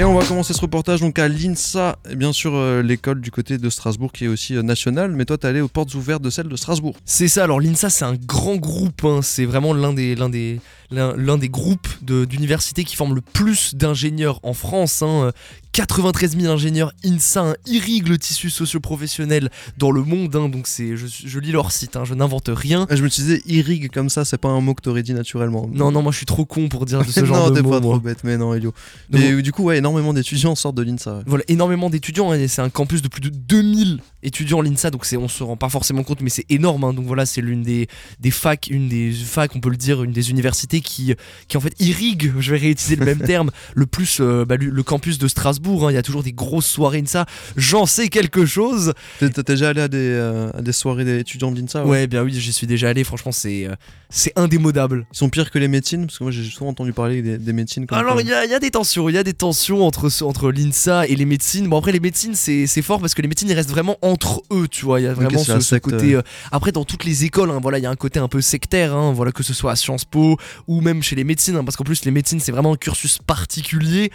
Et 0.00 0.02
on 0.02 0.14
va 0.14 0.24
commencer 0.24 0.54
ce 0.54 0.60
reportage 0.62 1.00
donc 1.00 1.18
à 1.18 1.28
l'INSA, 1.28 1.98
bien 2.16 2.32
sûr 2.32 2.54
euh, 2.54 2.80
l'école 2.80 3.20
du 3.20 3.30
côté 3.30 3.58
de 3.58 3.68
Strasbourg 3.68 4.12
qui 4.12 4.24
est 4.24 4.28
aussi 4.28 4.56
euh, 4.56 4.62
nationale, 4.62 5.12
mais 5.12 5.26
toi 5.26 5.36
t'es 5.36 5.46
allé 5.46 5.60
aux 5.60 5.68
portes 5.68 5.94
ouvertes 5.94 6.22
de 6.22 6.30
celle 6.30 6.48
de 6.48 6.56
Strasbourg. 6.56 6.96
C'est 7.04 7.28
ça, 7.28 7.44
alors 7.44 7.60
l'INSA 7.60 7.90
c'est 7.90 8.06
un 8.06 8.14
grand 8.14 8.56
groupe, 8.56 9.04
hein. 9.04 9.20
c'est 9.22 9.44
vraiment 9.44 9.74
l'un 9.74 9.92
des, 9.92 10.14
l'un 10.14 10.30
des, 10.30 10.58
l'un, 10.90 11.38
des 11.38 11.48
groupes 11.48 11.88
de- 12.02 12.24
d'universités 12.24 12.84
qui 12.84 12.96
forment 12.96 13.14
le 13.14 13.20
plus 13.20 13.74
d'ingénieurs 13.74 14.40
en 14.42 14.52
France. 14.54 15.02
hein. 15.02 15.32
93 15.72 16.36
000 16.36 16.52
ingénieurs 16.52 16.92
INSA 17.04 17.40
hein, 17.50 17.54
irriguent 17.64 18.08
le 18.08 18.18
tissu 18.18 18.50
socio-professionnel 18.50 19.50
dans 19.78 19.92
le 19.92 20.02
monde, 20.02 20.34
hein. 20.34 20.48
donc 20.48 20.66
c'est, 20.66 20.96
je, 20.96 21.06
je 21.06 21.38
lis 21.38 21.52
leur 21.52 21.70
site, 21.70 21.94
hein, 21.94 22.04
je 22.04 22.14
n'invente 22.14 22.50
rien. 22.52 22.88
Ah, 22.90 22.96
Je 22.96 23.04
me 23.04 23.08
disais 23.08 23.40
irrigue 23.46 23.88
comme 23.92 24.08
ça, 24.10 24.24
c'est 24.24 24.36
pas 24.36 24.48
un 24.48 24.60
mot 24.60 24.74
que 24.74 24.82
t'aurais 24.82 25.04
dit 25.04 25.14
naturellement. 25.14 25.70
Non, 25.72 25.92
non, 25.92 26.02
moi 26.02 26.10
je 26.10 26.16
suis 26.16 26.26
trop 26.26 26.44
con 26.44 26.68
pour 26.68 26.86
dire 26.86 27.04
de 27.04 27.10
ce 27.10 27.20
non, 27.20 27.26
genre 27.26 27.50
de 27.52 27.56
t'es 27.56 27.62
mots. 27.62 27.70
pas 27.70 27.80
moi. 27.80 27.92
trop 27.92 28.00
bête, 28.00 28.24
mais 28.24 28.36
non, 28.36 28.52
Elio. 28.52 28.72
Mais 29.10 29.30
euh, 29.30 29.42
du 29.42 29.52
coup, 29.52 29.62
ouais, 29.62 29.78
énormément 29.78 30.12
d'étudiants 30.12 30.56
sortent 30.56 30.76
de 30.76 30.82
l'INSA. 30.82 31.18
ouais. 31.18 31.22
Voilà, 31.26 31.44
énormément 31.46 31.88
d'étudiants, 31.88 32.32
hein, 32.32 32.38
et 32.40 32.48
c'est 32.48 32.62
un 32.62 32.70
campus 32.70 33.00
de 33.00 33.06
plus 33.08 33.20
de 33.20 33.28
2000 33.28 34.00
étudiants 34.24 34.62
l'INSA, 34.62 34.90
donc 34.90 35.04
c'est, 35.04 35.16
on 35.16 35.28
se 35.28 35.44
rend 35.44 35.56
pas 35.56 35.68
forcément 35.68 36.02
compte, 36.02 36.20
mais 36.20 36.30
c'est 36.30 36.46
énorme, 36.50 36.82
hein. 36.82 36.92
donc 36.92 37.06
voilà, 37.06 37.26
c'est 37.26 37.40
l'une 37.42 37.62
des, 37.62 37.86
des 38.18 38.30
facs, 38.32 38.66
une 38.70 38.88
des 38.88 39.12
facs, 39.12 39.54
on 39.54 39.60
peut 39.60 39.70
le 39.70 39.76
dire, 39.76 40.02
une 40.02 40.12
des 40.12 40.30
universités 40.30 40.79
qui, 40.80 41.14
qui 41.48 41.56
en 41.56 41.60
fait 41.60 41.74
irrigue, 41.80 42.32
je 42.38 42.50
vais 42.52 42.58
réutiliser 42.58 42.96
le 42.96 43.04
même 43.04 43.20
terme, 43.20 43.50
le 43.74 43.86
plus 43.86 44.18
euh, 44.20 44.44
bah, 44.44 44.56
le, 44.56 44.66
le 44.66 44.82
campus 44.82 45.18
de 45.18 45.28
Strasbourg, 45.28 45.86
hein. 45.86 45.92
il 45.92 45.94
y 45.94 45.98
a 45.98 46.02
toujours 46.02 46.22
des 46.22 46.32
grosses 46.32 46.66
soirées 46.66 47.00
INSA, 47.00 47.26
j'en 47.56 47.86
sais 47.86 48.08
quelque 48.08 48.46
chose, 48.46 48.92
T'es 49.18 49.30
déjà 49.42 49.70
allé 49.70 49.80
à 49.80 49.88
des, 49.88 49.98
euh, 49.98 50.50
à 50.54 50.62
des 50.62 50.72
soirées 50.72 51.04
d'étudiants 51.04 51.52
de 51.52 51.60
l'INSA 51.60 51.84
ouais, 51.84 52.06
bien 52.06 52.22
oui, 52.22 52.32
j'y 52.34 52.52
suis 52.52 52.66
déjà 52.66 52.88
allé, 52.88 53.04
franchement 53.04 53.32
c'est, 53.32 53.66
euh, 53.66 53.74
c'est 54.08 54.32
indémodable. 54.36 55.06
Ils 55.12 55.16
sont 55.16 55.28
pires 55.28 55.50
que 55.50 55.58
les 55.58 55.68
médecines? 55.68 56.06
Parce 56.06 56.18
que 56.18 56.24
moi 56.24 56.30
j'ai 56.32 56.42
souvent 56.44 56.70
entendu 56.70 56.92
parler 56.92 57.22
des, 57.22 57.38
des 57.38 57.52
médecines. 57.52 57.86
Comme 57.86 57.98
Alors 57.98 58.14
quoi- 58.14 58.22
il 58.22 58.28
y, 58.28 58.30
y 58.30 58.54
a 58.54 58.58
des 58.58 58.70
tensions, 58.70 59.08
il 59.08 59.14
y 59.14 59.18
a 59.18 59.22
des 59.22 59.34
tensions 59.34 59.86
entre, 59.86 60.10
entre 60.22 60.50
l'INSA 60.50 61.06
et 61.06 61.14
les 61.16 61.24
médecines. 61.24 61.68
Bon 61.68 61.78
après 61.78 61.92
les 61.92 62.00
médecines 62.00 62.34
c'est 62.34 62.82
fort 62.82 63.00
parce 63.00 63.14
que 63.14 63.22
les 63.22 63.28
médecines 63.28 63.48
ils 63.48 63.54
restent 63.54 63.70
vraiment 63.70 63.96
entre 64.02 64.42
eux, 64.52 64.66
tu 64.68 64.84
vois. 64.84 65.00
Il 65.00 65.04
y 65.04 65.06
a 65.06 65.14
vraiment 65.14 65.38
ce, 65.42 65.76
côté. 65.76 66.18
Après 66.52 66.72
dans 66.72 66.84
toutes 66.84 67.04
les 67.04 67.24
écoles, 67.24 67.50
hein, 67.50 67.58
voilà, 67.62 67.78
il 67.78 67.82
y 67.82 67.86
a 67.86 67.90
un 67.90 67.96
côté 67.96 68.18
un 68.18 68.28
peu 68.28 68.40
sectaire, 68.40 68.94
hein, 68.94 69.12
voilà 69.12 69.32
que 69.32 69.42
ce 69.42 69.54
soit 69.54 69.72
à 69.72 69.76
Sciences 69.76 70.04
Po 70.04 70.36
ou 70.70 70.80
même 70.80 71.02
chez 71.02 71.16
les 71.16 71.24
médecines, 71.24 71.56
hein, 71.56 71.64
parce 71.64 71.76
qu'en 71.76 71.82
plus 71.82 72.04
les 72.04 72.12
médecines 72.12 72.38
c'est 72.38 72.52
vraiment 72.52 72.72
un 72.74 72.76
cursus 72.76 73.18
particulier. 73.18 74.12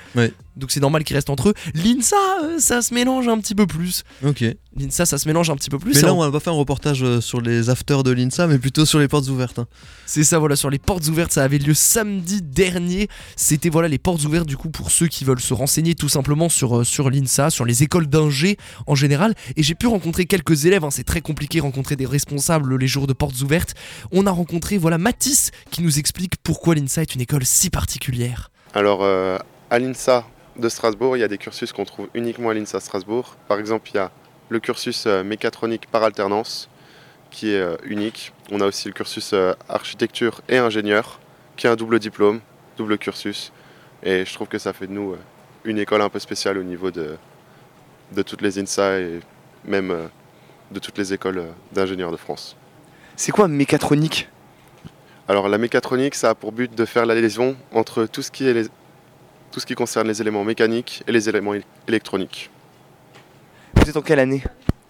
Donc 0.58 0.72
c'est 0.72 0.80
normal 0.80 1.04
qu'ils 1.04 1.16
restent 1.16 1.30
entre 1.30 1.50
eux. 1.50 1.54
L'INSA 1.74 2.16
euh, 2.44 2.60
ça 2.60 2.82
se 2.82 2.94
mélange 2.94 3.28
un 3.28 3.38
petit 3.40 3.56
peu 3.56 3.68
plus. 3.68 4.04
Ok. 4.26 4.44
L'INSA 4.78 5.06
ça 5.06 5.18
se 5.18 5.28
mélange 5.28 5.50
un 5.50 5.56
petit 5.56 5.70
peu 5.70 5.80
plus. 5.80 5.94
Mais 5.94 6.00
C'est 6.00 6.06
là, 6.06 6.14
on 6.14 6.20
va 6.20 6.32
pas 6.32 6.40
faire 6.40 6.54
un 6.54 6.58
reportage 6.58 7.04
euh, 7.04 7.22
sur 7.22 7.42
les 7.42 7.70
afters 7.70 8.04
de 8.04 8.12
l'INSA, 8.12 8.48
mais 8.48 8.58
plutôt 8.60 8.86
sur 8.86 9.00
les 9.00 9.08
portes 9.08 9.28
ouvertes. 9.28 9.60
hein. 9.60 9.68
C'est 10.06 10.24
ça, 10.24 10.38
voilà, 10.40 10.56
sur 10.56 10.70
les 10.70 10.80
portes 10.80 11.08
ouvertes, 11.08 11.32
ça 11.32 11.44
avait 11.44 11.58
lieu 11.58 11.74
samedi 11.74 12.42
dernier. 12.42 13.08
C'était 13.36 13.70
voilà 13.70 13.88
les 13.88 13.98
portes 13.98 14.24
ouvertes 14.24 14.48
du 14.48 14.58
coup 14.58 14.70
pour 14.70 14.92
ceux 14.92 15.08
qui 15.08 15.24
veulent 15.26 15.40
se 15.40 15.54
renseigner 15.54 15.96
tout 15.96 16.10
simplement 16.10 16.50
sur, 16.50 16.78
euh, 16.80 16.84
sur 16.84 17.10
l'INSA, 17.10 17.50
sur 17.50 17.66
les 17.66 17.84
écoles 17.84 18.08
d'ingé 18.08 18.58
en 18.88 18.96
général. 18.96 19.34
Et 19.56 19.64
j'ai 19.64 19.76
pu 19.76 19.88
rencontrer 19.88 20.26
quelques 20.26 20.66
élèves, 20.66 20.84
hein, 20.84 20.92
c'est 20.92 21.04
très 21.04 21.22
compliqué 21.22 21.60
rencontrer 21.60 21.96
des 21.96 22.06
responsables 22.06 22.76
les 22.78 22.88
jours 22.88 23.08
de 23.08 23.14
portes 23.14 23.40
ouvertes. 23.42 23.74
On 24.12 24.26
a 24.28 24.32
rencontré 24.32 24.78
voilà 24.78 24.98
Mathis 24.98 25.52
qui 25.72 25.82
nous 25.82 26.00
explique 26.00 26.34
pourquoi 26.44 26.76
l'INSA 26.76 27.02
est 27.02 27.16
une 27.16 27.22
école 27.22 27.46
si 27.46 27.70
particulière. 27.70 28.52
Alors, 28.74 29.04
euh, 29.04 29.38
à 29.70 29.80
l'INSA 29.80 30.26
de 30.58 30.70
Strasbourg, 30.70 31.18
il 31.18 31.20
y 31.20 31.24
a 31.24 31.28
des 31.28 31.38
cursus 31.38 31.74
qu'on 31.74 31.86
trouve 31.86 32.08
uniquement 32.14 32.50
à 32.50 32.54
l'INSA 32.54 32.80
Strasbourg. 32.80 33.36
Par 33.48 33.60
exemple, 33.60 33.90
il 33.92 33.96
y 33.96 34.00
a 34.00 34.12
le 34.50 34.60
cursus 34.60 35.06
euh, 35.08 35.24
mécatronique 35.24 35.88
par 35.88 36.04
alternance, 36.04 36.70
qui 37.32 37.52
est 37.52 37.60
euh, 37.60 37.76
unique. 37.84 38.32
On 38.52 38.62
a 38.62 38.66
aussi 38.66 38.88
le 38.88 38.94
cursus 38.94 39.34
euh, 39.34 39.54
architecture 39.68 40.42
et 40.48 40.58
ingénieur, 40.58 41.20
qui 41.58 41.68
est 41.68 41.70
un 41.70 41.76
double 41.76 42.00
diplôme, 42.00 42.40
double 42.78 42.98
cursus. 42.98 43.52
Et 44.04 44.24
je 44.26 44.34
trouve 44.34 44.48
que 44.48 44.58
ça 44.58 44.72
fait 44.74 44.88
de 44.88 44.94
nous 44.94 45.16
une 45.64 45.80
école 45.80 46.02
un 46.02 46.10
peu 46.10 46.20
spéciale 46.20 46.58
au 46.58 46.64
niveau 46.64 46.92
de, 46.92 47.18
de 48.12 48.22
toutes 48.22 48.42
les 48.42 48.60
INSA 48.60 49.00
et 49.00 49.20
même 49.66 50.10
de 50.72 50.80
toutes 50.80 50.98
les 50.98 51.12
écoles 51.14 51.44
d'ingénieurs 51.72 52.12
de 52.12 52.18
France. 52.18 52.56
C'est 53.16 53.32
quoi 53.32 53.48
mécatronique? 53.48 54.30
Alors 55.28 55.50
la 55.50 55.58
mécatronique, 55.58 56.14
ça 56.14 56.30
a 56.32 56.36
pour 56.36 56.52
but 56.52 56.76
de 56.76 56.86
faire 56.86 57.08
la 57.08 57.16
liaison 57.16 57.56
entre 57.72 58.06
tout 58.06 58.22
ce 58.22 58.30
qui, 58.30 58.48
est 58.48 58.54
les- 58.54 58.68
tout 59.56 59.62
ce 59.62 59.66
qui 59.66 59.74
concerne 59.74 60.10
les 60.10 60.20
éléments 60.20 60.44
mécaniques 60.44 61.02
et 61.08 61.14
les 61.14 61.30
éléments 61.30 61.54
éle- 61.54 61.64
électroniques. 61.88 62.50
Vous 63.76 63.90
êtes 63.90 63.96
en 63.96 64.02
quelle 64.02 64.20
année? 64.20 64.44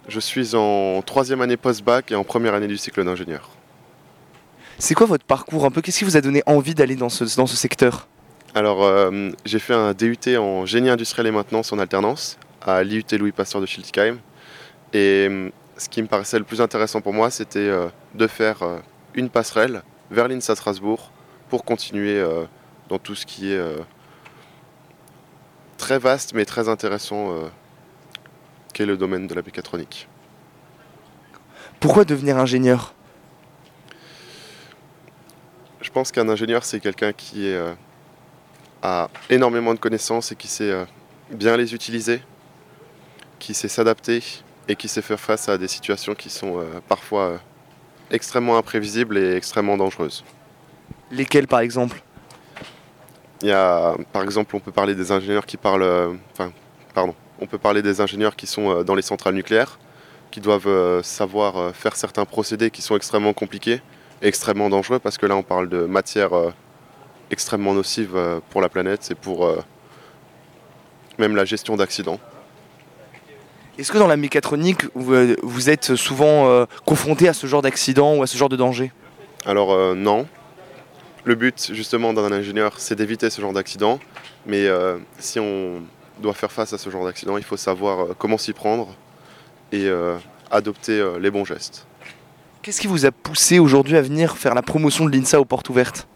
Je 0.08 0.20
suis 0.20 0.56
en 0.56 1.04
troisième 1.04 1.40
année 1.42 1.56
post-bac 1.56 2.12
et 2.12 2.16
en 2.16 2.24
première 2.24 2.56
année 2.56 2.66
du 2.66 2.76
cycle 2.76 3.06
d'ingénieur. 3.06 3.52
C'est 4.80 4.96
quoi 4.96 5.06
votre 5.06 5.24
parcours 5.24 5.66
un 5.66 5.70
peu? 5.70 5.84
Qu'est-ce 5.84 6.00
qui 6.00 6.04
vous 6.04 6.18
a 6.18 6.22
donné 6.22 6.42
envie 6.48 6.74
d'aller 6.74 6.96
dans 6.96 7.10
ce, 7.10 7.26
dans 7.38 7.46
ce 7.46 7.56
secteur? 7.56 8.08
Alors 8.56 8.84
euh, 8.84 9.30
j'ai 9.46 9.60
fait 9.60 9.76
un 9.76 9.94
DUT 9.94 10.36
en 10.36 10.66
génie 10.66 10.90
industriel 10.90 11.28
et 11.28 11.32
maintenance 11.32 11.72
en 11.72 11.78
alternance 11.78 12.40
à 12.64 12.82
l'IUT 12.84 13.06
Louis 13.20 13.34
Pasteur 13.34 13.62
de 13.62 13.68
Schiltigheim. 13.68 14.18
Et 14.94 15.28
euh, 15.30 15.50
ce 15.78 15.90
qui 15.90 16.02
me 16.02 16.08
paraissait 16.08 16.40
le 16.40 16.46
plus 16.46 16.60
intéressant 16.60 17.02
pour 17.02 17.14
moi, 17.14 17.30
c'était 17.30 17.60
euh, 17.60 17.86
de 18.16 18.26
faire 18.26 18.58
une 19.14 19.30
passerelle 19.30 19.84
vers 20.10 20.28
l'INSA 20.28 20.56
Strasbourg 20.56 21.12
pour 21.50 21.64
continuer 21.64 22.20
dans 22.90 22.98
tout 22.98 23.14
ce 23.14 23.28
qui 23.28 23.52
est 23.52 23.62
très 25.86 26.00
vaste 26.00 26.34
mais 26.34 26.46
très 26.46 26.68
intéressant, 26.68 27.32
euh, 27.32 27.48
qu'est 28.74 28.88
le 28.88 28.98
domaine 28.98 29.28
de 29.28 29.36
la 29.36 29.44
mécatronique. 29.44 30.08
Pourquoi 31.80 32.06
devenir 32.06 32.40
ingénieur? 32.40 32.96
Je 35.82 35.92
pense 35.92 36.12
qu'un 36.12 36.28
ingénieur, 36.28 36.66
c'est 36.66 36.80
quelqu'un 36.80 37.14
qui 37.14 37.46
est, 37.46 37.54
euh, 37.54 37.76
a 38.82 39.10
énormément 39.30 39.76
de 39.76 39.80
connaissances 39.80 40.32
et 40.32 40.36
qui 40.36 40.48
sait 40.48 40.72
euh, 40.72 40.86
bien 41.30 41.56
les 41.56 41.76
utiliser, 41.76 42.20
qui 43.38 43.54
sait 43.54 43.68
s'adapter 43.68 44.24
et 44.68 44.76
qui 44.76 44.88
sait 44.88 45.04
faire 45.04 45.20
face 45.20 45.48
à 45.50 45.60
des 45.60 45.68
situations 45.68 46.16
qui 46.16 46.32
sont 46.32 46.66
parfois 46.90 47.40
extrêmement 48.10 48.58
imprévisibles 48.58 49.20
et 49.20 49.36
extrêmement 49.36 49.78
dangereuses. 49.78 50.24
Lesquels 51.12 51.48
par 51.48 51.60
exemple? 51.60 52.02
Il 53.42 53.50
y 53.50 53.52
a, 53.52 53.96
par 54.14 54.24
exemple, 54.24 54.56
on 54.56 54.60
peut 54.60 54.72
parler 54.72 54.96
des 54.96 55.12
ingénieurs 55.12 55.46
qui 55.46 55.58
parlent, 55.58 55.84
euh, 55.84 56.14
enfin, 56.32 56.52
pardon, 56.94 57.14
on 57.40 57.48
peut 57.48 57.58
parler 57.58 57.82
des 57.82 58.02
ingénieurs 58.02 58.36
qui 58.36 58.48
sont 58.48 58.70
euh, 58.70 58.84
dans 58.84 58.96
les 58.96 59.02
centrales 59.02 59.36
nucléaires, 59.36 59.78
qui 60.32 60.40
doivent 60.40 60.68
euh, 60.68 61.04
savoir 61.04 61.76
faire 61.76 61.96
certains 61.96 62.26
procédés 62.26 62.72
qui 62.72 62.82
sont 62.82 62.96
extrêmement 62.96 63.34
compliqués, 63.34 63.82
et 64.22 64.28
extrêmement 64.28 64.70
dangereux, 64.70 65.00
parce 65.00 65.18
que 65.18 65.26
là, 65.26 65.36
on 65.36 65.44
parle 65.44 65.68
de 65.68 65.86
matières 65.86 66.32
extrêmement 67.30 67.74
nocives 67.74 68.18
pour 68.50 68.62
la 68.62 68.70
planète, 68.70 69.04
c'est 69.04 69.16
pour 69.16 69.54
même 71.18 71.36
la 71.36 71.44
gestion 71.44 71.76
d'accidents. 71.76 72.20
Est-ce 73.78 73.92
que 73.92 73.98
dans 73.98 74.08
la 74.08 74.16
mécatronique, 74.16 74.86
vous, 74.96 75.70
êtes 75.70 75.96
souvent 75.96 76.66
confronté 76.86 77.28
à 77.28 77.34
ce 77.34 77.46
genre 77.46 77.62
d'accident 77.62 78.16
ou 78.16 78.24
à 78.24 78.28
ce 78.28 78.38
genre 78.38 78.48
de 78.48 78.56
danger? 78.56 78.94
Alors 79.46 79.72
euh, 79.72 79.94
non. 79.94 80.26
Le 81.26 81.34
but 81.36 81.72
justement 81.74 82.14
d'un 82.14 82.32
ingénieur, 82.32 82.80
c'est 82.80 82.96
d'éviter 82.96 83.30
ce 83.30 83.42
genre 83.42 83.54
d'accident. 83.54 84.00
Mais 84.46 84.68
euh, 84.68 84.98
si 85.18 85.40
on 85.40 85.82
doit 86.20 86.34
faire 86.34 86.52
face 86.52 86.74
à 86.74 86.78
ce 86.78 86.90
genre 86.90 87.06
d'accident, 87.06 87.38
il 87.38 87.44
faut 87.44 87.58
savoir 87.58 88.00
euh, 88.00 88.16
comment 88.18 88.38
s'y 88.38 88.54
prendre 88.54 88.94
et 89.72 89.88
euh, 89.88 90.18
adopter 90.52 91.00
euh, 91.00 91.20
les 91.20 91.32
bons 91.32 91.46
gestes. 91.46 91.88
Qu'est-ce 92.62 92.82
qui 92.82 92.88
vous 92.88 93.06
a 93.06 93.12
poussé 93.12 93.60
aujourd'hui 93.60 93.98
à 93.98 94.02
venir 94.02 94.38
faire 94.38 94.56
la 94.56 94.62
promotion 94.62 95.06
de 95.06 95.16
l'INSA 95.16 95.40
aux 95.40 95.46
portes 95.46 95.70
ouvertes? 95.70 96.08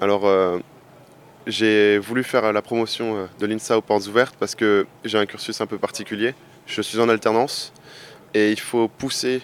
Alors 0.00 0.22
j'ai 1.46 1.98
voulu 1.98 2.22
faire 2.22 2.52
la 2.52 2.62
promotion 2.62 3.28
de 3.40 3.46
l'INSA 3.46 3.78
aux 3.78 3.80
portes 3.80 4.06
ouvertes 4.06 4.36
parce 4.38 4.54
que 4.54 4.86
j'ai 5.04 5.18
un 5.18 5.26
cursus 5.26 5.60
un 5.60 5.66
peu 5.66 5.78
particulier. 5.78 6.34
Je 6.66 6.80
suis 6.80 7.00
en 7.00 7.08
alternance 7.08 7.72
et 8.34 8.52
il 8.52 8.60
faut 8.60 8.86
pousser 8.86 9.42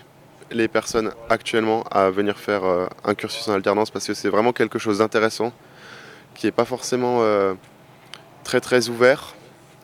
les 0.50 0.68
personnes 0.68 1.12
actuellement 1.28 1.84
à 1.90 2.10
venir 2.10 2.38
faire 2.38 2.64
euh, 2.64 2.86
un 3.04 3.14
cursus 3.14 3.46
en 3.48 3.52
alternance 3.52 3.90
parce 3.90 4.06
que 4.06 4.14
c'est 4.14 4.28
vraiment 4.28 4.52
quelque 4.52 4.78
chose 4.78 4.98
d'intéressant 4.98 5.52
qui 6.34 6.46
n'est 6.46 6.52
pas 6.52 6.64
forcément 6.64 7.18
euh, 7.20 7.54
très 8.44 8.60
très 8.60 8.88
ouvert, 8.88 9.34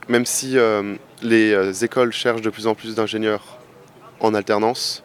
même 0.09 0.25
si 0.27 0.59
euh, 0.59 0.95
les 1.23 1.85
écoles 1.85 2.13
cherchent 2.13 2.43
de 2.43 2.51
plus 2.51 2.67
en 2.67 2.75
plus 2.75 2.95
d'ingénieurs 2.95 3.59
en 4.21 4.35
alternance. 4.35 5.03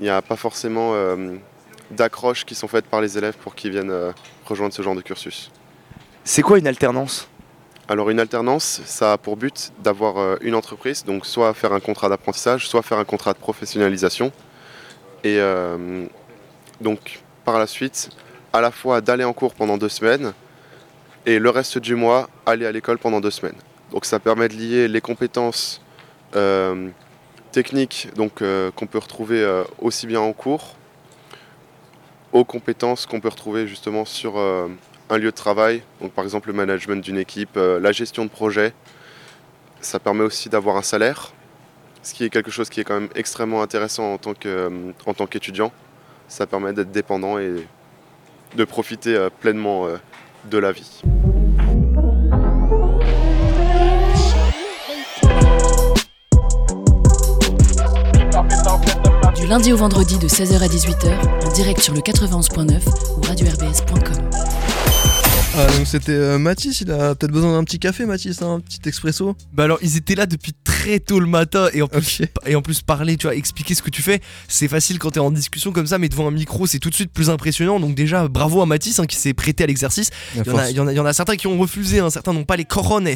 Il 0.00 0.04
n'y 0.04 0.10
a 0.10 0.22
pas 0.22 0.36
forcément 0.36 0.94
d'accroches 1.90 2.46
qui 2.46 2.54
sont 2.54 2.68
faites 2.68 2.86
par 2.86 3.02
les 3.02 3.18
élèves 3.18 3.36
pour 3.36 3.54
qu'ils 3.54 3.70
viennent 3.70 3.92
rejoindre 4.46 4.72
ce 4.72 4.80
genre 4.80 4.94
de 4.94 5.02
cursus. 5.02 5.50
C'est 6.24 6.40
quoi 6.40 6.58
une 6.58 6.66
alternance? 6.66 7.28
Alors 7.86 8.08
une 8.08 8.18
alternance, 8.18 8.80
ça 8.86 9.12
a 9.12 9.18
pour 9.18 9.36
but 9.36 9.72
d'avoir 9.80 10.38
une 10.40 10.54
entreprise, 10.54 11.04
donc 11.04 11.26
soit 11.26 11.52
faire 11.52 11.74
un 11.74 11.80
contrat 11.80 12.08
d'apprentissage, 12.08 12.66
soit 12.66 12.80
faire 12.80 12.98
un 12.98 13.04
contrat 13.04 13.34
de 13.34 13.38
professionnalisation. 13.38 14.32
Et 15.24 15.36
euh, 15.38 16.06
donc 16.80 17.20
par 17.44 17.58
la 17.58 17.66
suite, 17.66 18.10
à 18.52 18.60
la 18.60 18.70
fois 18.70 19.00
d'aller 19.00 19.24
en 19.24 19.32
cours 19.32 19.54
pendant 19.54 19.76
deux 19.76 19.88
semaines 19.88 20.32
et 21.26 21.38
le 21.38 21.50
reste 21.50 21.78
du 21.78 21.94
mois, 21.94 22.28
aller 22.46 22.66
à 22.66 22.72
l'école 22.72 22.98
pendant 22.98 23.20
deux 23.20 23.30
semaines. 23.30 23.56
Donc 23.92 24.04
ça 24.04 24.18
permet 24.18 24.48
de 24.48 24.54
lier 24.54 24.88
les 24.88 25.00
compétences 25.00 25.82
euh, 26.36 26.88
techniques 27.52 28.08
donc, 28.14 28.40
euh, 28.40 28.70
qu'on 28.70 28.86
peut 28.86 28.98
retrouver 28.98 29.62
aussi 29.78 30.06
bien 30.06 30.20
en 30.20 30.32
cours 30.32 30.76
aux 32.32 32.44
compétences 32.44 33.06
qu'on 33.06 33.18
peut 33.18 33.28
retrouver 33.28 33.66
justement 33.66 34.04
sur 34.04 34.38
un 34.38 35.18
lieu 35.18 35.32
de 35.32 35.36
travail, 35.36 35.82
donc 36.00 36.12
par 36.12 36.22
exemple 36.22 36.46
le 36.46 36.54
management 36.54 37.02
d'une 37.02 37.18
équipe, 37.18 37.56
la 37.56 37.90
gestion 37.90 38.24
de 38.24 38.30
projet. 38.30 38.72
Ça 39.80 39.98
permet 39.98 40.22
aussi 40.22 40.48
d'avoir 40.48 40.76
un 40.76 40.82
salaire, 40.82 41.32
ce 42.02 42.14
qui 42.14 42.24
est 42.24 42.30
quelque 42.30 42.50
chose 42.50 42.68
qui 42.68 42.80
est 42.80 42.84
quand 42.84 42.94
même 42.94 43.10
extrêmement 43.14 43.62
intéressant 43.62 44.14
en 44.14 44.18
tant 44.18 44.34
euh, 44.46 44.92
qu'étudiant. 45.30 45.72
Ça 46.28 46.46
permet 46.46 46.72
d'être 46.72 46.92
dépendant 46.92 47.38
et 47.38 47.66
de 48.56 48.64
profiter 48.64 49.16
euh, 49.16 49.30
pleinement 49.30 49.86
euh, 49.86 49.96
de 50.46 50.58
la 50.58 50.72
vie. 50.72 51.02
Du 59.34 59.46
lundi 59.46 59.72
au 59.72 59.76
vendredi 59.76 60.18
de 60.18 60.28
16h 60.28 60.62
à 60.62 60.68
18h, 60.68 61.46
en 61.46 61.52
direct 61.52 61.80
sur 61.80 61.94
le 61.94 62.00
91.9 62.00 63.18
ou 63.18 63.20
radio-rbs.com. 63.22 64.49
Ah, 65.62 65.66
donc 65.76 65.86
c'était 65.86 66.12
euh, 66.12 66.38
Mathis, 66.38 66.80
il 66.80 66.90
a 66.90 67.14
peut-être 67.14 67.32
besoin 67.32 67.52
d'un 67.52 67.64
petit 67.64 67.78
café, 67.78 68.06
Mathis, 68.06 68.40
hein, 68.40 68.54
un 68.54 68.60
petit 68.60 68.80
expresso. 68.86 69.36
Bah 69.52 69.64
alors 69.64 69.78
ils 69.82 69.98
étaient 69.98 70.14
là 70.14 70.24
depuis 70.24 70.52
très 70.64 71.00
tôt 71.00 71.20
le 71.20 71.26
matin 71.26 71.68
et 71.74 71.82
en 71.82 71.86
plus, 71.86 72.22
et 72.46 72.54
en 72.54 72.62
plus 72.62 72.80
parler, 72.80 73.18
tu 73.18 73.26
vois, 73.26 73.36
expliquer 73.36 73.74
ce 73.74 73.82
que 73.82 73.90
tu 73.90 74.00
fais, 74.00 74.20
c'est 74.48 74.68
facile 74.68 74.98
quand 74.98 75.10
t'es 75.10 75.20
en 75.20 75.30
discussion 75.30 75.70
comme 75.72 75.86
ça, 75.86 75.98
mais 75.98 76.08
devant 76.08 76.28
un 76.28 76.30
micro 76.30 76.66
c'est 76.66 76.78
tout 76.78 76.88
de 76.88 76.94
suite 76.94 77.12
plus 77.12 77.28
impressionnant. 77.28 77.78
Donc 77.78 77.94
déjà 77.94 78.26
bravo 78.28 78.62
à 78.62 78.66
Mathis 78.66 78.98
hein, 79.00 79.06
qui 79.06 79.16
s'est 79.16 79.34
prêté 79.34 79.64
à 79.64 79.66
l'exercice. 79.66 80.08
Il 80.34 80.46
y, 80.46 80.50
en 80.50 80.56
a, 80.56 80.70
il 80.70 80.76
y 80.76 80.80
en 80.80 80.86
a- 80.86 80.92
il 80.92 80.96
y 80.96 81.00
en 81.00 81.04
a 81.04 81.12
certains 81.12 81.36
qui 81.36 81.46
ont 81.46 81.58
refusé, 81.58 81.98
hein, 81.98 82.08
certains 82.08 82.32
n'ont 82.32 82.44
pas 82.44 82.56
les 82.56 82.64
corones 82.64 83.08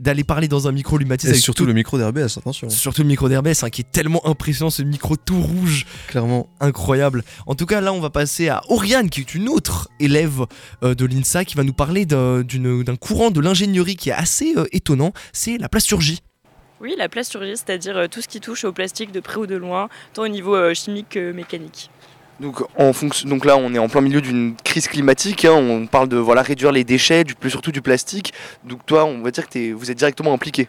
d'aller 0.00 0.24
parler 0.24 0.48
dans 0.48 0.66
un 0.66 0.72
micro. 0.72 0.98
Lui 0.98 1.04
Mathis 1.06 1.26
Et 1.28 1.30
avec 1.32 1.42
surtout 1.42 1.62
tout- 1.62 1.66
le 1.68 1.74
micro 1.74 1.96
d'RBS, 1.96 2.38
attention. 2.38 2.68
surtout 2.70 3.02
le 3.02 3.08
micro 3.08 3.28
d'RBS 3.28 3.64
qui 3.70 3.82
est 3.82 3.92
tellement 3.92 4.26
impressionnant, 4.26 4.70
ce 4.70 4.82
micro 4.82 5.14
tout 5.16 5.40
rouge, 5.40 5.86
Clairement. 6.08 6.48
incroyable. 6.60 7.22
En 7.46 7.54
tout 7.54 7.66
cas 7.66 7.80
là 7.80 7.92
on 7.92 8.00
va 8.00 8.10
passer 8.10 8.48
à 8.48 8.62
Oriane 8.68 9.10
qui 9.10 9.20
est 9.20 9.34
une 9.36 9.48
autre 9.48 9.88
élève 10.00 10.40
euh, 10.82 10.96
de 10.96 11.04
l'INSA 11.04 11.44
qui 11.44 11.54
va 11.54 11.62
nous 11.62 11.72
parler 11.72 11.83
d'un 11.92 12.40
d'une- 12.42 12.82
d'un 12.82 12.96
courant 12.96 13.30
de 13.30 13.40
l'ingénierie 13.40 13.96
qui 13.96 14.10
est 14.10 14.12
assez 14.12 14.54
euh, 14.56 14.64
étonnant, 14.72 15.12
c'est 15.32 15.58
la 15.58 15.68
plasturgie. 15.68 16.20
Oui, 16.80 16.94
la 16.98 17.08
plasturgie, 17.08 17.56
c'est-à-dire 17.56 17.96
euh, 17.96 18.06
tout 18.08 18.20
ce 18.20 18.28
qui 18.28 18.40
touche 18.40 18.64
au 18.64 18.72
plastique 18.72 19.12
de 19.12 19.20
près 19.20 19.36
ou 19.36 19.46
de 19.46 19.56
loin, 19.56 19.88
tant 20.12 20.22
au 20.22 20.28
niveau 20.28 20.54
euh, 20.54 20.74
chimique 20.74 21.10
que 21.10 21.32
mécanique. 21.32 21.90
Donc, 22.40 22.62
en 22.76 22.92
fonction, 22.92 23.28
donc 23.28 23.44
là, 23.44 23.56
on 23.56 23.72
est 23.74 23.78
en 23.78 23.88
plein 23.88 24.00
milieu 24.00 24.20
d'une 24.20 24.56
crise 24.64 24.88
climatique. 24.88 25.44
hein, 25.44 25.52
on 25.52 25.86
parle 25.86 26.08
de 26.08 26.16
voilà, 26.16 26.42
réduire 26.42 26.72
les 26.72 26.82
déchets, 26.82 27.22
du, 27.22 27.34
plus 27.36 27.48
surtout 27.50 27.70
du 27.70 27.80
plastique. 27.80 28.32
Donc 28.64 28.84
toi, 28.86 29.04
on 29.04 29.22
va 29.22 29.30
dire 29.30 29.46
que 29.46 29.52
t'es- 29.52 29.72
vous 29.72 29.90
êtes 29.90 29.98
directement 29.98 30.32
impliqué. 30.34 30.68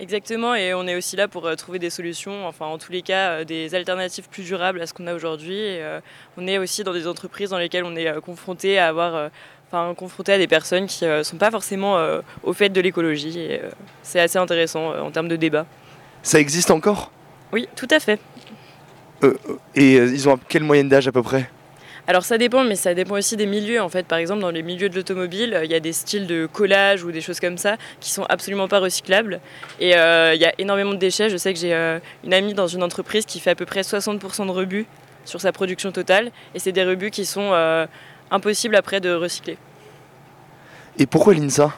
Exactement, 0.00 0.54
et 0.54 0.74
on 0.74 0.86
est 0.86 0.94
aussi 0.94 1.16
là 1.16 1.26
pour 1.26 1.44
euh, 1.46 1.56
trouver 1.56 1.80
des 1.80 1.90
solutions, 1.90 2.46
enfin 2.46 2.66
en 2.66 2.78
tous 2.78 2.92
les 2.92 3.02
cas 3.02 3.30
euh, 3.40 3.44
des 3.44 3.74
alternatives 3.74 4.28
plus 4.28 4.44
durables 4.44 4.80
à 4.80 4.86
ce 4.86 4.94
qu'on 4.94 5.08
a 5.08 5.14
aujourd'hui. 5.14 5.58
Euh, 5.60 5.98
on 6.36 6.46
est 6.46 6.56
aussi 6.58 6.84
dans 6.84 6.92
des 6.92 7.08
entreprises 7.08 7.50
dans 7.50 7.58
lesquelles 7.58 7.82
on 7.82 7.96
est 7.96 8.06
euh, 8.06 8.20
confronté 8.20 8.78
à 8.78 8.86
avoir, 8.86 9.16
euh, 9.16 9.28
enfin 9.70 9.94
confronté 9.94 10.32
à 10.32 10.38
des 10.38 10.46
personnes 10.46 10.86
qui 10.86 11.04
ne 11.04 11.22
sont 11.22 11.36
pas 11.36 11.50
forcément 11.50 11.98
euh, 11.98 12.20
au 12.42 12.52
fait 12.52 12.68
de 12.70 12.80
l'écologie. 12.80 13.34
Euh, 13.38 13.70
c'est 14.02 14.20
assez 14.20 14.38
intéressant 14.38 14.92
euh, 14.92 15.00
en 15.00 15.10
termes 15.10 15.28
de 15.28 15.36
débat. 15.36 15.66
Ça 16.22 16.40
existe 16.40 16.70
encore? 16.70 17.10
Oui, 17.52 17.68
tout 17.76 17.88
à 17.90 18.00
fait. 18.00 18.20
Et 19.74 19.96
euh, 19.96 20.10
ils 20.12 20.28
ont 20.28 20.38
quelle 20.48 20.64
moyenne 20.64 20.88
d'âge 20.88 21.08
à 21.08 21.12
peu 21.12 21.22
près? 21.22 21.48
Alors 22.08 22.24
ça 22.24 22.38
dépend, 22.38 22.64
mais 22.64 22.74
ça 22.74 22.94
dépend 22.94 23.16
aussi 23.16 23.36
des 23.36 23.44
milieux. 23.44 23.82
En 23.82 23.90
fait, 23.90 24.06
par 24.06 24.18
exemple, 24.18 24.40
dans 24.40 24.50
les 24.50 24.62
milieux 24.62 24.88
de 24.88 24.96
l'automobile, 24.96 25.52
euh, 25.52 25.64
il 25.66 25.70
y 25.70 25.74
a 25.74 25.80
des 25.80 25.92
styles 25.92 26.26
de 26.26 26.46
collage 26.46 27.04
ou 27.04 27.12
des 27.12 27.20
choses 27.20 27.38
comme 27.38 27.58
ça 27.58 27.76
qui 28.00 28.10
sont 28.10 28.24
absolument 28.30 28.66
pas 28.66 28.78
recyclables. 28.78 29.40
Et 29.78 29.94
euh, 29.94 30.34
il 30.34 30.40
y 30.40 30.46
a 30.46 30.54
énormément 30.56 30.92
de 30.94 30.98
déchets. 30.98 31.28
Je 31.28 31.36
sais 31.36 31.52
que 31.52 31.60
j'ai 31.60 31.74
euh, 31.74 31.98
une 32.24 32.32
amie 32.32 32.54
dans 32.54 32.66
une 32.66 32.82
entreprise 32.82 33.26
qui 33.26 33.40
fait 33.40 33.50
à 33.50 33.54
peu 33.54 33.66
près 33.66 33.82
60% 33.82 34.46
de 34.46 34.50
rebuts 34.50 34.86
sur 35.26 35.42
sa 35.42 35.52
production 35.52 35.92
totale. 35.92 36.30
Et 36.54 36.58
c'est 36.58 36.72
des 36.72 36.82
rebuts 36.84 37.10
qui 37.10 37.26
sont 37.26 37.50
euh, 37.52 37.86
impossibles 38.30 38.76
après 38.76 39.00
de 39.00 39.12
recycler. 39.12 39.58
Et 40.98 41.06
pourquoi 41.06 41.34
l'INSA? 41.34 41.72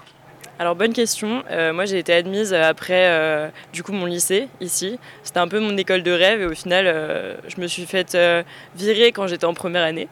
Alors 0.59 0.77
bonne 0.77 0.93
question. 0.93 1.43
Euh, 1.51 1.73
moi 1.73 1.87
j'ai 1.87 1.99
été 1.99 2.13
admise 2.13 2.53
après 2.53 3.07
euh, 3.09 3.49
du 3.73 3.83
coup 3.83 3.93
mon 3.93 4.05
lycée 4.05 4.49
ici. 4.61 4.99
C'était 5.23 5.39
un 5.39 5.49
peu 5.49 5.59
mon 5.59 5.75
école 5.77 6.03
de 6.03 6.11
rêve 6.11 6.43
et 6.43 6.47
au 6.47 6.55
final 6.55 6.87
euh, 6.87 7.35
je 7.49 7.61
me 7.61 7.67
suis 7.67 7.87
faite 7.87 8.15
euh, 8.15 8.43
virer 8.77 9.11
quand 9.13 9.27
j'étais 9.27 9.47
en 9.47 9.55
première 9.55 9.85
année. 9.85 10.09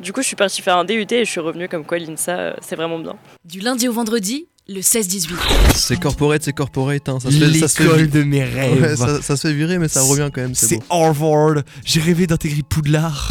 Du 0.00 0.12
coup 0.12 0.22
je 0.22 0.26
suis 0.26 0.36
partie 0.36 0.60
faire 0.60 0.76
un 0.76 0.84
DUT 0.84 1.06
et 1.10 1.24
je 1.24 1.30
suis 1.30 1.40
revenue 1.40 1.68
comme 1.68 1.84
quoi 1.84 1.98
l'INSA 1.98 2.36
euh, 2.36 2.54
c'est 2.60 2.74
vraiment 2.74 2.98
bien. 2.98 3.16
Du 3.44 3.60
lundi 3.60 3.86
au 3.86 3.92
vendredi, 3.92 4.48
le 4.68 4.80
16-18. 4.80 5.28
C'est 5.76 5.96
corporate, 6.00 6.42
c'est 6.42 6.52
corporate. 6.52 7.08
Hein. 7.08 7.18
Ça 7.20 7.30
se 7.30 7.36
fait, 7.38 7.58
ça 7.60 7.68
se 7.68 7.76
fait 7.76 7.84
L'école 7.84 8.02
vi- 8.06 8.08
de 8.10 8.22
mes 8.24 8.42
rêves. 8.44 8.82
Ouais, 8.82 8.96
ça, 8.96 9.22
ça 9.22 9.36
se 9.36 9.46
fait 9.46 9.54
virer, 9.54 9.78
mais 9.78 9.86
ça 9.88 10.02
revient 10.02 10.28
quand 10.34 10.40
même. 10.40 10.54
C'est. 10.56 10.80
Harvard. 10.90 11.62
J'ai 11.84 12.00
rêvé 12.00 12.26
d'intégrer 12.26 12.62
Poudlard. 12.68 13.30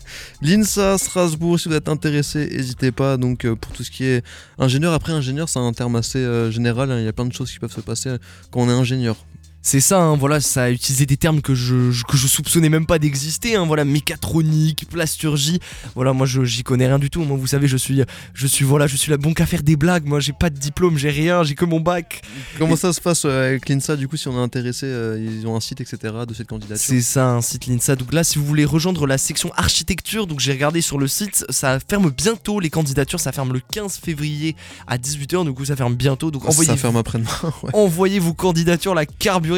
L'INSA 0.42 0.98
Strasbourg, 0.98 1.58
si 1.60 1.68
vous 1.68 1.74
êtes 1.74 1.88
intéressé, 1.88 2.48
n'hésitez 2.50 2.90
pas. 2.92 3.16
Donc 3.16 3.44
euh, 3.44 3.54
pour 3.54 3.72
tout 3.72 3.84
ce 3.84 3.90
qui 3.90 4.04
est 4.04 4.24
ingénieur, 4.58 4.92
après 4.92 5.12
ingénieur, 5.12 5.48
c'est 5.48 5.58
un 5.60 5.72
terme 5.72 5.96
assez 5.96 6.18
euh, 6.18 6.50
général. 6.50 6.90
hein. 6.90 6.98
Il 6.98 7.04
y 7.04 7.08
a 7.08 7.12
plein 7.12 7.26
de 7.26 7.32
choses 7.32 7.50
qui 7.52 7.58
peuvent 7.58 7.72
se 7.74 7.80
passer 7.80 8.10
quand 8.50 8.60
on 8.62 8.68
est 8.68 8.72
ingénieur. 8.72 9.16
C'est 9.64 9.80
ça, 9.80 10.00
hein, 10.00 10.16
voilà, 10.16 10.40
ça 10.40 10.64
a 10.64 10.70
utilisé 10.70 11.06
des 11.06 11.16
termes 11.16 11.40
que 11.40 11.54
je, 11.54 11.92
je- 11.92 12.02
que 12.02 12.16
je 12.16 12.26
soupçonnais 12.26 12.68
même 12.68 12.84
pas 12.84 12.98
d'exister, 12.98 13.54
hein, 13.54 13.64
voilà, 13.64 13.84
mécatronique, 13.84 14.88
plasturgie, 14.90 15.60
voilà, 15.94 16.12
moi 16.12 16.26
je- 16.26 16.42
j'y 16.44 16.64
connais 16.64 16.86
rien 16.86 16.98
du 16.98 17.10
tout, 17.10 17.22
moi 17.22 17.36
vous 17.36 17.46
savez, 17.46 17.68
je 17.68 17.76
suis, 17.76 18.02
je 18.34 18.46
suis, 18.48 18.64
voilà, 18.64 18.86
je 18.88 18.96
suis 18.96 19.10
là 19.10 19.16
bon 19.18 19.32
qu'à 19.34 19.46
faire 19.46 19.62
des 19.62 19.76
blagues, 19.76 20.04
moi 20.04 20.18
j'ai 20.20 20.32
pas 20.32 20.50
de 20.50 20.58
diplôme, 20.58 20.98
j'ai 20.98 21.10
rien, 21.10 21.44
j'ai 21.44 21.54
que 21.54 21.64
mon 21.64 21.78
bac. 21.80 22.22
Comment 22.58 22.74
ça 22.76 22.92
se 22.92 23.00
passe 23.00 23.22
euh, 23.24 23.50
avec 23.50 23.68
l'INSA 23.68 23.96
Du 23.96 24.08
coup, 24.08 24.16
si 24.16 24.26
on 24.28 24.32
est 24.38 24.42
intéressé, 24.42 24.86
euh, 24.86 25.18
ils 25.20 25.46
ont 25.46 25.54
un 25.56 25.60
site, 25.60 25.80
etc. 25.80 26.12
de 26.26 26.34
cette 26.34 26.48
candidature. 26.48 26.76
C'est 26.84 27.00
ça, 27.00 27.28
un 27.30 27.40
site 27.40 27.66
l'INSA. 27.66 27.94
Donc 27.96 28.12
là, 28.12 28.24
si 28.24 28.38
vous 28.38 28.44
voulez 28.44 28.64
rejoindre 28.64 29.06
la 29.06 29.16
section 29.18 29.52
architecture, 29.56 30.26
donc 30.26 30.40
j'ai 30.40 30.52
regardé 30.52 30.80
sur 30.80 30.98
le 30.98 31.06
site, 31.06 31.44
ça 31.50 31.78
ferme 31.88 32.10
bientôt 32.10 32.58
les 32.60 32.70
candidatures, 32.70 33.20
ça 33.20 33.30
ferme 33.32 33.52
le 33.52 33.60
15 33.72 33.98
février 33.98 34.56
à 34.88 34.98
18h, 34.98 35.44
du 35.44 35.52
coup 35.52 35.64
ça 35.64 35.76
ferme 35.76 35.94
bientôt. 35.94 36.30
Donc 36.32 36.46
envoyez, 36.48 36.70
Ça 36.70 36.76
ferme 36.76 36.96
après-demain. 36.96 37.30
ouais. 37.62 37.70
envoyez 37.74 38.18
vos 38.18 38.34
candidatures, 38.34 38.94
la 38.94 39.06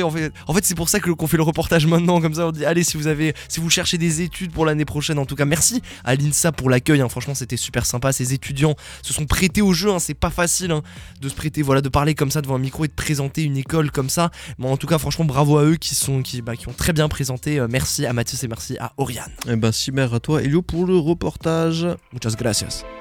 En 0.02 0.10
fait, 0.10 0.32
en 0.46 0.54
fait 0.54 0.64
c'est 0.64 0.74
pour 0.74 0.88
ça 0.88 1.00
que 1.00 1.10
qu'on 1.10 1.26
fait 1.26 1.36
le 1.36 1.42
reportage 1.42 1.86
maintenant, 1.86 2.20
comme 2.20 2.34
ça 2.34 2.46
on 2.46 2.52
dit 2.52 2.64
allez 2.64 2.84
si 2.84 2.96
vous 2.96 3.06
avez, 3.06 3.34
si 3.48 3.60
vous 3.60 3.70
cherchez 3.70 3.98
des 3.98 4.20
études 4.22 4.52
pour 4.52 4.66
l'année 4.66 4.84
prochaine, 4.84 5.18
en 5.18 5.26
tout 5.26 5.36
cas 5.36 5.44
merci 5.44 5.82
à 6.04 6.14
l'INSA 6.14 6.52
pour 6.52 6.70
l'accueil. 6.70 7.00
hein. 7.00 7.08
franchement, 7.08 7.34
c'était 7.34 7.56
super 7.56 7.86
sympa. 7.86 8.12
Ces 8.12 8.32
étudiants 8.32 8.74
se 9.02 9.12
sont 9.12 9.26
prêtés 9.26 9.62
au 9.62 9.72
jeu. 9.72 9.90
hein. 9.90 9.98
c'est 9.98 10.14
pas 10.14 10.30
facile 10.30 10.70
hein, 10.70 10.82
de 11.20 11.28
se 11.28 11.34
prêter, 11.34 11.62
voilà, 11.62 11.80
de 11.80 11.88
parler 11.88 12.14
comme 12.14 12.30
ça 12.30 12.42
devant 12.42 12.56
un 12.56 12.58
micro 12.58 12.84
et 12.84 12.88
de 12.88 12.92
présenter 12.92 13.42
une 13.42 13.56
école 13.56 13.90
comme 13.90 14.08
ça. 14.08 14.30
Mais 14.58 14.66
en 14.68 14.76
tout 14.76 14.86
cas, 14.86 14.98
franchement, 14.98 15.24
bravo 15.24 15.58
à 15.58 15.64
eux 15.64 15.76
qui 15.76 15.94
sont, 15.94 16.22
qui, 16.22 16.42
bah, 16.42 16.56
qui 16.56 16.68
ont 16.68 16.72
très 16.72 16.92
bien 16.92 17.08
présenté. 17.08 17.58
Euh, 17.58 17.66
merci 17.70 18.06
à 18.06 18.12
Mathias 18.12 18.42
et 18.44 18.48
merci 18.48 18.76
à 18.78 18.92
Oriane. 18.96 19.30
Eh 19.48 19.56
ben, 19.56 19.72
Cimer, 19.72 20.08
à 20.12 20.20
toi, 20.20 20.42
Elio, 20.42 20.62
pour 20.62 20.86
le 20.86 20.96
reportage. 20.96 21.86
Muchas 22.12 22.34
gracias. 22.36 22.84